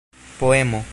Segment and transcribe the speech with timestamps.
[0.39, 0.83] poemo